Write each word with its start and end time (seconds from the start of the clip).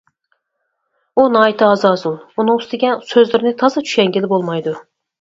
ئۇ 1.19 1.25
ناھايىتى 1.33 1.69
ھازازۇل، 1.73 2.17
ئۇنىڭ 2.31 2.65
ئۈستىگە 2.65 2.97
سۆزلىرىنى 3.13 3.57
تازا 3.63 3.89
چۈشەنگىلى 3.89 4.35
بولمايدۇ. 4.37 4.79